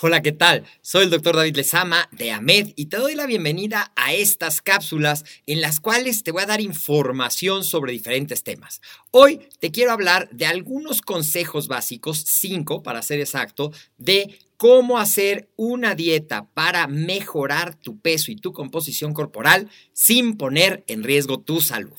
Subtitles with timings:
[0.00, 0.62] Hola, ¿qué tal?
[0.80, 5.24] Soy el doctor David Lezama de AMED y te doy la bienvenida a estas cápsulas
[5.46, 8.80] en las cuales te voy a dar información sobre diferentes temas.
[9.10, 15.50] Hoy te quiero hablar de algunos consejos básicos, cinco para ser exacto, de cómo hacer
[15.56, 21.60] una dieta para mejorar tu peso y tu composición corporal sin poner en riesgo tu
[21.60, 21.98] salud.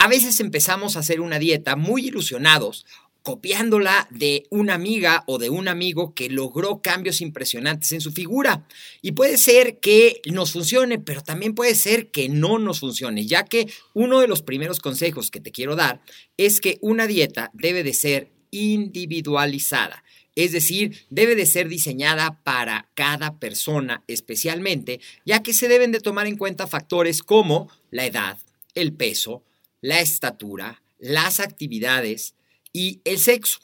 [0.00, 2.84] A veces empezamos a hacer una dieta muy ilusionados
[3.28, 8.66] copiándola de una amiga o de un amigo que logró cambios impresionantes en su figura.
[9.02, 13.44] Y puede ser que nos funcione, pero también puede ser que no nos funcione, ya
[13.44, 16.00] que uno de los primeros consejos que te quiero dar
[16.38, 20.02] es que una dieta debe de ser individualizada.
[20.34, 26.00] Es decir, debe de ser diseñada para cada persona especialmente, ya que se deben de
[26.00, 28.38] tomar en cuenta factores como la edad,
[28.74, 29.42] el peso,
[29.82, 32.34] la estatura, las actividades,
[32.78, 33.58] y el sexo.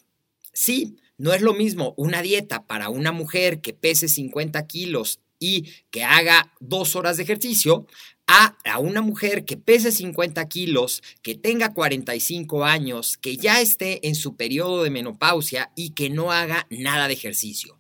[0.53, 5.71] Sí, no es lo mismo una dieta para una mujer que pese 50 kilos y
[5.93, 7.87] que haga dos horas de ejercicio
[8.27, 14.05] a, a, una mujer que pese 50 kilos, que tenga 45 años, que ya esté
[14.09, 17.79] en su periodo de menopausia y que no haga nada de ejercicio.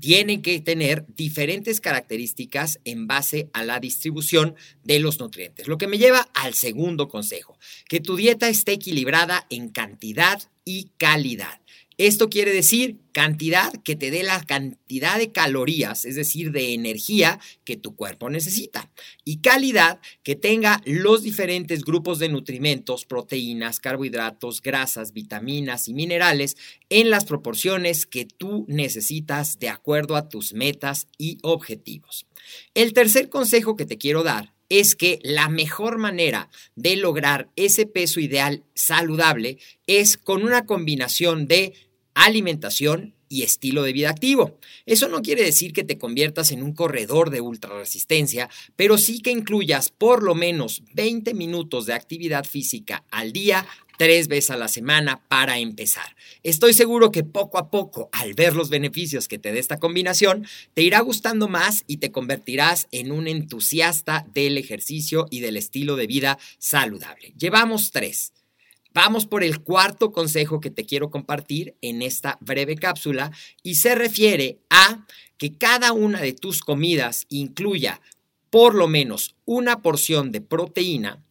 [0.00, 5.66] Tienen que tener diferentes características en base a la distribución de los nutrientes.
[5.66, 7.56] Lo que me lleva al segundo consejo,
[7.88, 11.60] que tu dieta esté equilibrada en cantidad y calidad.
[11.96, 17.38] Esto quiere decir cantidad que te dé la cantidad de calorías, es decir, de energía
[17.64, 18.90] que tu cuerpo necesita.
[19.24, 26.56] Y calidad que tenga los diferentes grupos de nutrimentos, proteínas, carbohidratos, grasas, vitaminas y minerales
[26.88, 32.26] en las proporciones que tú necesitas de acuerdo a tus metas y objetivos.
[32.74, 37.86] El tercer consejo que te quiero dar es que la mejor manera de lograr ese
[37.86, 41.74] peso ideal saludable es con una combinación de
[42.14, 44.58] alimentación y estilo de vida activo.
[44.86, 49.30] Eso no quiere decir que te conviertas en un corredor de ultrarresistencia, pero sí que
[49.30, 53.66] incluyas por lo menos 20 minutos de actividad física al día
[53.98, 56.16] tres veces a la semana para empezar.
[56.42, 60.46] Estoy seguro que poco a poco, al ver los beneficios que te dé esta combinación,
[60.74, 65.96] te irá gustando más y te convertirás en un entusiasta del ejercicio y del estilo
[65.96, 67.32] de vida saludable.
[67.38, 68.32] Llevamos tres.
[68.92, 73.32] Vamos por el cuarto consejo que te quiero compartir en esta breve cápsula
[73.64, 75.04] y se refiere a
[75.36, 78.00] que cada una de tus comidas incluya
[78.50, 81.24] por lo menos una porción de proteína,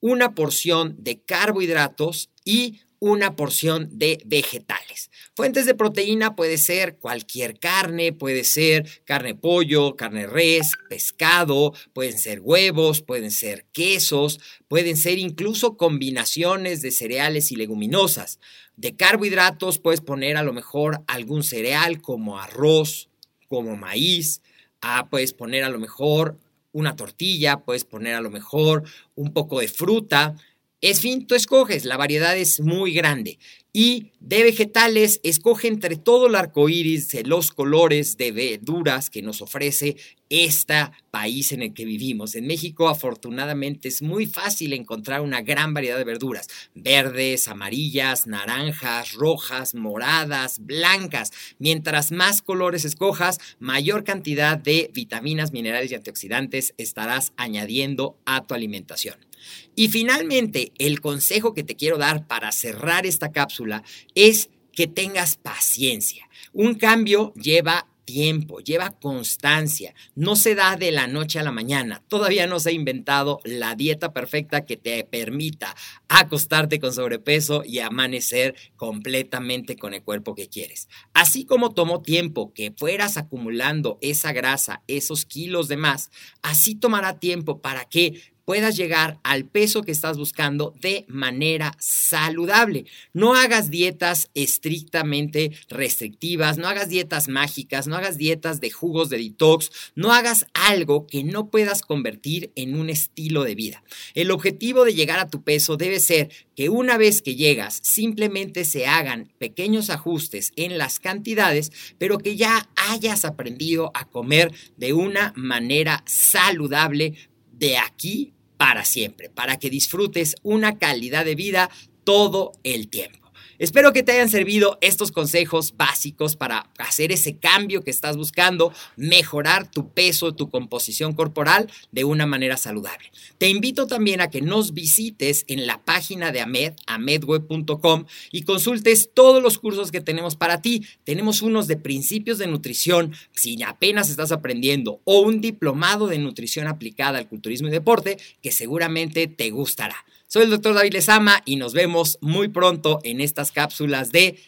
[0.00, 5.10] una porción de carbohidratos y una porción de vegetales.
[5.36, 12.18] Fuentes de proteína puede ser cualquier carne, puede ser carne pollo, carne res, pescado, pueden
[12.18, 18.40] ser huevos, pueden ser quesos, pueden ser incluso combinaciones de cereales y leguminosas.
[18.76, 23.08] De carbohidratos puedes poner a lo mejor algún cereal como arroz,
[23.48, 24.42] como maíz,
[24.80, 26.36] ah, puedes poner a lo mejor
[26.72, 28.84] una tortilla, puedes poner a lo mejor
[29.14, 30.34] un poco de fruta.
[30.80, 33.38] Es fin, tú escoges, la variedad es muy grande.
[33.72, 39.22] Y de vegetales, escoge entre todo el arco iris de los colores de verduras que
[39.22, 39.96] nos ofrece
[40.30, 40.74] este
[41.10, 42.34] país en el que vivimos.
[42.34, 49.12] En México, afortunadamente, es muy fácil encontrar una gran variedad de verduras: verdes, amarillas, naranjas,
[49.12, 51.30] rojas, moradas, blancas.
[51.58, 58.54] Mientras más colores escojas, mayor cantidad de vitaminas, minerales y antioxidantes estarás añadiendo a tu
[58.54, 59.28] alimentación.
[59.76, 63.67] Y finalmente, el consejo que te quiero dar para cerrar esta cápsula
[64.14, 66.28] es que tengas paciencia.
[66.52, 72.02] Un cambio lleva tiempo, lleva constancia, no se da de la noche a la mañana.
[72.08, 75.76] Todavía no se ha inventado la dieta perfecta que te permita
[76.08, 80.88] acostarte con sobrepeso y amanecer completamente con el cuerpo que quieres.
[81.12, 86.10] Así como tomó tiempo que fueras acumulando esa grasa, esos kilos de más,
[86.40, 92.86] así tomará tiempo para que puedas llegar al peso que estás buscando de manera saludable.
[93.12, 99.18] No hagas dietas estrictamente restrictivas, no hagas dietas mágicas, no hagas dietas de jugos de
[99.18, 103.84] detox, no hagas algo que no puedas convertir en un estilo de vida.
[104.14, 108.64] El objetivo de llegar a tu peso debe ser que una vez que llegas simplemente
[108.64, 114.94] se hagan pequeños ajustes en las cantidades, pero que ya hayas aprendido a comer de
[114.94, 117.12] una manera saludable
[117.52, 121.70] de aquí para siempre, para que disfrutes una calidad de vida
[122.04, 123.27] todo el tiempo.
[123.58, 128.72] Espero que te hayan servido estos consejos básicos para hacer ese cambio que estás buscando,
[128.96, 133.10] mejorar tu peso, tu composición corporal de una manera saludable.
[133.38, 139.10] Te invito también a que nos visites en la página de AMED, amedweb.com, y consultes
[139.12, 140.86] todos los cursos que tenemos para ti.
[141.02, 146.68] Tenemos unos de principios de nutrición, si apenas estás aprendiendo, o un diplomado de nutrición
[146.68, 149.96] aplicada al culturismo y deporte que seguramente te gustará.
[150.30, 154.38] Soy el doctor David Lezama y nos vemos muy pronto en estas cápsulas de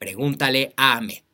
[0.00, 1.27] Pregúntale a Ahmed.